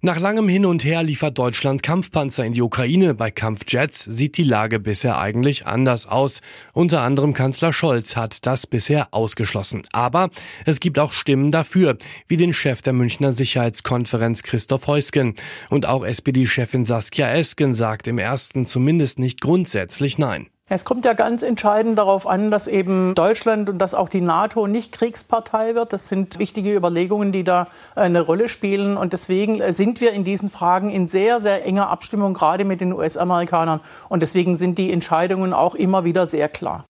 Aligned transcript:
Nach 0.00 0.20
langem 0.20 0.48
Hin 0.48 0.64
und 0.64 0.84
Her 0.84 1.02
liefert 1.02 1.38
Deutschland 1.38 1.82
Kampfpanzer 1.82 2.44
in 2.44 2.52
die 2.52 2.62
Ukraine. 2.62 3.14
Bei 3.14 3.32
Kampfjets 3.32 4.04
sieht 4.04 4.36
die 4.36 4.44
Lage 4.44 4.78
bisher 4.78 5.18
eigentlich 5.18 5.66
anders 5.66 6.06
aus. 6.06 6.40
Unter 6.72 7.02
anderem 7.02 7.34
Kanzler 7.34 7.72
Scholz 7.72 8.14
hat 8.14 8.46
das 8.46 8.68
bisher 8.68 9.08
ausgeschlossen. 9.10 9.82
Aber 9.92 10.30
es 10.64 10.78
gibt 10.78 11.00
auch 11.00 11.12
Stimmen 11.12 11.50
dafür, 11.50 11.98
wie 12.28 12.36
den 12.36 12.52
Chef 12.52 12.80
der 12.80 12.92
Münchner 12.92 13.32
Sicherheitskonferenz 13.32 14.44
Christoph 14.44 14.86
Heusgen. 14.86 15.34
Und 15.68 15.86
auch 15.86 16.04
SPD-Chefin 16.04 16.84
Saskia 16.84 17.32
Esken 17.32 17.74
sagt 17.74 18.06
im 18.06 18.18
ersten 18.18 18.66
zumindest 18.66 19.18
nicht 19.18 19.40
grundsätzlich 19.40 20.16
Nein. 20.16 20.46
Es 20.70 20.84
kommt 20.84 21.06
ja 21.06 21.14
ganz 21.14 21.42
entscheidend 21.42 21.96
darauf 21.96 22.26
an, 22.26 22.50
dass 22.50 22.66
eben 22.66 23.14
Deutschland 23.14 23.70
und 23.70 23.78
dass 23.78 23.94
auch 23.94 24.10
die 24.10 24.20
NATO 24.20 24.66
nicht 24.66 24.92
Kriegspartei 24.92 25.74
wird. 25.74 25.94
Das 25.94 26.08
sind 26.08 26.38
wichtige 26.38 26.74
Überlegungen, 26.74 27.32
die 27.32 27.42
da 27.42 27.68
eine 27.94 28.20
Rolle 28.20 28.48
spielen. 28.48 28.98
Und 28.98 29.14
deswegen 29.14 29.72
sind 29.72 30.02
wir 30.02 30.12
in 30.12 30.24
diesen 30.24 30.50
Fragen 30.50 30.90
in 30.90 31.06
sehr, 31.06 31.40
sehr 31.40 31.64
enger 31.64 31.88
Abstimmung, 31.88 32.34
gerade 32.34 32.66
mit 32.66 32.82
den 32.82 32.92
US-Amerikanern. 32.92 33.80
Und 34.10 34.20
deswegen 34.20 34.56
sind 34.56 34.76
die 34.76 34.92
Entscheidungen 34.92 35.54
auch 35.54 35.74
immer 35.74 36.04
wieder 36.04 36.26
sehr 36.26 36.50
klar. 36.50 36.84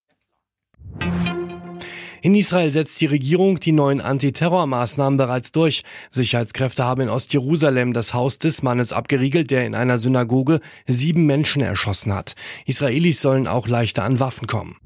In 2.28 2.34
Israel 2.34 2.70
setzt 2.70 3.00
die 3.00 3.06
Regierung 3.06 3.58
die 3.58 3.72
neuen 3.72 4.02
Antiterrormaßnahmen 4.02 5.16
bereits 5.16 5.50
durch. 5.50 5.82
Sicherheitskräfte 6.10 6.84
haben 6.84 7.00
in 7.00 7.08
Ostjerusalem 7.08 7.94
das 7.94 8.12
Haus 8.12 8.38
des 8.38 8.62
Mannes 8.62 8.92
abgeriegelt, 8.92 9.50
der 9.50 9.64
in 9.64 9.74
einer 9.74 9.98
Synagoge 9.98 10.60
sieben 10.86 11.24
Menschen 11.24 11.62
erschossen 11.62 12.12
hat. 12.12 12.34
Israelis 12.66 13.22
sollen 13.22 13.48
auch 13.48 13.66
leichter 13.66 14.04
an 14.04 14.20
Waffen 14.20 14.46
kommen. 14.46 14.76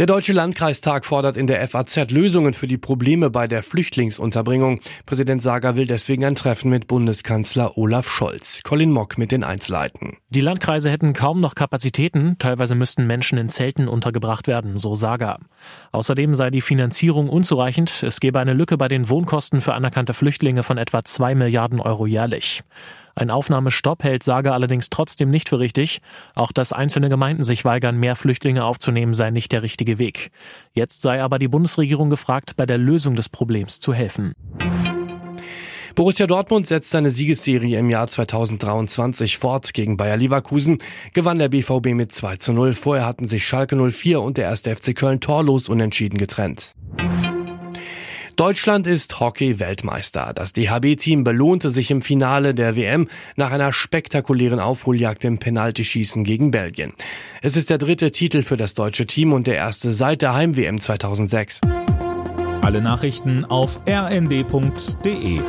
Der 0.00 0.06
Deutsche 0.06 0.32
Landkreistag 0.32 1.04
fordert 1.04 1.36
in 1.36 1.46
der 1.46 1.68
FAZ 1.68 2.10
Lösungen 2.10 2.54
für 2.54 2.66
die 2.66 2.78
Probleme 2.78 3.28
bei 3.28 3.46
der 3.46 3.62
Flüchtlingsunterbringung. 3.62 4.80
Präsident 5.04 5.42
Sager 5.42 5.76
will 5.76 5.86
deswegen 5.86 6.24
ein 6.24 6.34
Treffen 6.34 6.70
mit 6.70 6.86
Bundeskanzler 6.86 7.76
Olaf 7.76 8.08
Scholz. 8.08 8.62
Colin 8.62 8.92
Mock 8.92 9.18
mit 9.18 9.30
den 9.30 9.44
Einzelheiten. 9.44 10.16
Die 10.30 10.40
Landkreise 10.40 10.88
hätten 10.88 11.12
kaum 11.12 11.42
noch 11.42 11.54
Kapazitäten, 11.54 12.36
teilweise 12.38 12.74
müssten 12.76 13.06
Menschen 13.06 13.36
in 13.36 13.50
Zelten 13.50 13.88
untergebracht 13.88 14.46
werden, 14.46 14.78
so 14.78 14.94
Sager. 14.94 15.38
Außerdem 15.92 16.34
sei 16.34 16.48
die 16.48 16.62
Finanzierung 16.62 17.28
unzureichend, 17.28 18.02
es 18.02 18.20
gebe 18.20 18.40
eine 18.40 18.54
Lücke 18.54 18.78
bei 18.78 18.88
den 18.88 19.10
Wohnkosten 19.10 19.60
für 19.60 19.74
anerkannte 19.74 20.14
Flüchtlinge 20.14 20.62
von 20.62 20.78
etwa 20.78 21.04
zwei 21.04 21.34
Milliarden 21.34 21.78
Euro 21.78 22.06
jährlich. 22.06 22.62
Ein 23.14 23.30
Aufnahmestopp 23.30 24.02
hält 24.02 24.22
Sager 24.22 24.54
allerdings 24.54 24.90
trotzdem 24.90 25.30
nicht 25.30 25.48
für 25.48 25.58
richtig. 25.58 26.00
Auch 26.34 26.52
dass 26.52 26.72
einzelne 26.72 27.08
Gemeinden 27.08 27.44
sich 27.44 27.64
weigern, 27.64 27.98
mehr 27.98 28.16
Flüchtlinge 28.16 28.64
aufzunehmen, 28.64 29.14
sei 29.14 29.30
nicht 29.30 29.52
der 29.52 29.62
richtige 29.62 29.98
Weg. 29.98 30.30
Jetzt 30.72 31.02
sei 31.02 31.22
aber 31.22 31.38
die 31.38 31.48
Bundesregierung 31.48 32.10
gefragt, 32.10 32.56
bei 32.56 32.66
der 32.66 32.78
Lösung 32.78 33.16
des 33.16 33.28
Problems 33.28 33.80
zu 33.80 33.92
helfen. 33.92 34.34
Borussia 35.94 36.26
Dortmund 36.26 36.66
setzt 36.66 36.90
seine 36.90 37.10
Siegesserie 37.10 37.78
im 37.78 37.90
Jahr 37.90 38.06
2023 38.06 39.38
fort. 39.38 39.74
Gegen 39.74 39.96
Bayer 39.96 40.16
Leverkusen 40.16 40.78
gewann 41.12 41.38
der 41.38 41.48
BVB 41.48 41.94
mit 41.94 42.12
2 42.12 42.36
zu 42.36 42.52
0. 42.52 42.74
Vorher 42.74 43.04
hatten 43.04 43.26
sich 43.26 43.44
Schalke 43.44 43.76
04 43.76 44.20
und 44.20 44.38
der 44.38 44.50
1. 44.50 44.62
FC 44.62 44.94
Köln 44.94 45.20
torlos 45.20 45.68
unentschieden 45.68 46.16
getrennt. 46.16 46.74
Deutschland 48.40 48.86
ist 48.86 49.20
Hockey-Weltmeister. 49.20 50.32
Das 50.34 50.54
DHB-Team 50.54 51.24
belohnte 51.24 51.68
sich 51.68 51.90
im 51.90 52.00
Finale 52.00 52.54
der 52.54 52.74
WM 52.74 53.06
nach 53.36 53.50
einer 53.50 53.70
spektakulären 53.70 54.60
Aufholjagd 54.60 55.24
im 55.24 55.36
Penaltyschießen 55.36 56.24
gegen 56.24 56.50
Belgien. 56.50 56.94
Es 57.42 57.54
ist 57.54 57.68
der 57.68 57.76
dritte 57.76 58.12
Titel 58.12 58.42
für 58.42 58.56
das 58.56 58.72
deutsche 58.72 59.06
Team 59.06 59.34
und 59.34 59.46
der 59.46 59.56
erste 59.56 59.90
seit 59.90 60.22
der 60.22 60.32
Heim-WM 60.32 60.80
2006. 60.80 61.60
Alle 62.62 62.80
Nachrichten 62.80 63.44
auf 63.44 63.78
rnd.de 63.86 65.40